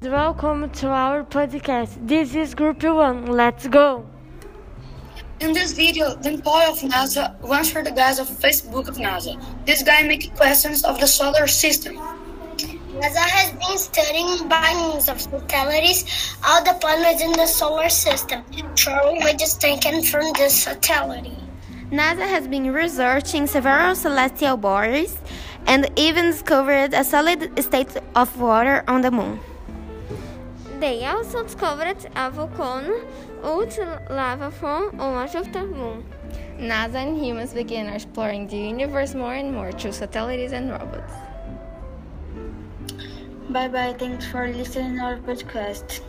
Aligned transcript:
Welcome 0.00 0.70
to 0.78 0.90
our 0.90 1.24
podcast. 1.24 2.06
This 2.06 2.32
is 2.36 2.54
Group 2.54 2.84
1. 2.84 3.26
Let's 3.26 3.66
go! 3.66 4.06
In 5.40 5.52
this 5.52 5.72
video, 5.72 6.14
the 6.14 6.34
employee 6.34 6.66
of 6.66 6.78
NASA 6.78 7.34
runs 7.42 7.72
for 7.72 7.82
the 7.82 7.90
guys 7.90 8.20
of 8.20 8.28
Facebook 8.28 8.86
of 8.86 8.94
NASA. 8.94 9.34
This 9.66 9.82
guy 9.82 10.02
makes 10.04 10.28
questions 10.38 10.84
of 10.84 11.00
the 11.00 11.08
solar 11.08 11.48
system. 11.48 11.96
NASA 11.96 13.26
has 13.26 13.50
been 13.58 13.76
studying 13.76 14.48
bindings 14.48 15.08
of 15.08 15.20
satellites, 15.20 16.36
all 16.46 16.62
the 16.62 16.78
planets 16.80 17.20
in 17.20 17.32
the 17.32 17.46
solar 17.46 17.88
system, 17.88 18.44
showing 18.76 19.16
images 19.16 19.54
taken 19.54 20.00
from 20.04 20.32
the 20.34 20.48
satellite. 20.48 21.26
NASA 21.90 22.22
has 22.22 22.46
been 22.46 22.72
researching 22.72 23.48
several 23.48 23.96
celestial 23.96 24.56
bodies 24.56 25.18
and 25.66 25.90
even 25.96 26.26
discovered 26.26 26.94
a 26.94 27.02
solid 27.02 27.50
state 27.60 27.96
of 28.14 28.40
water 28.40 28.84
on 28.86 29.00
the 29.00 29.10
moon. 29.10 29.40
They 30.80 31.04
also 31.06 31.42
discovered 31.42 32.06
a 32.14 32.30
volcano, 32.30 33.04
ultra 33.42 34.00
lava 34.10 34.50
from 34.50 35.00
on 35.00 35.26
a 35.26 35.30
Jupiter 35.30 35.66
moon. 35.66 36.04
NASA 36.58 36.94
and 36.94 37.18
humans 37.18 37.52
began 37.52 37.86
exploring 37.88 38.46
the 38.46 38.56
universe 38.56 39.14
more 39.14 39.34
and 39.34 39.52
more 39.52 39.72
through 39.72 39.92
satellites 39.92 40.52
and 40.52 40.70
robots. 40.70 41.12
Bye 43.50 43.68
bye. 43.68 43.94
Thanks 43.98 44.26
for 44.26 44.46
listening 44.48 45.00
our 45.00 45.16
podcast. 45.16 46.00